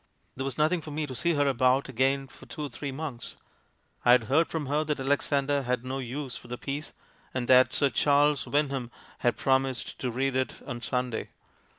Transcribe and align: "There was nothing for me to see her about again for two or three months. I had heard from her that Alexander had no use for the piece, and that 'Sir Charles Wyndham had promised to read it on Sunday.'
"There 0.35 0.45
was 0.45 0.57
nothing 0.57 0.81
for 0.81 0.89
me 0.89 1.05
to 1.05 1.13
see 1.13 1.33
her 1.35 1.47
about 1.47 1.87
again 1.87 2.27
for 2.27 2.47
two 2.47 2.63
or 2.63 2.69
three 2.69 2.91
months. 2.91 3.35
I 4.03 4.13
had 4.13 4.23
heard 4.23 4.47
from 4.47 4.65
her 4.65 4.83
that 4.83 4.99
Alexander 4.99 5.61
had 5.61 5.85
no 5.85 5.99
use 5.99 6.35
for 6.35 6.47
the 6.47 6.57
piece, 6.57 6.93
and 7.35 7.47
that 7.47 7.71
'Sir 7.71 7.91
Charles 7.91 8.47
Wyndham 8.47 8.89
had 9.19 9.37
promised 9.37 9.99
to 9.99 10.09
read 10.09 10.35
it 10.35 10.59
on 10.65 10.81
Sunday.' 10.81 11.29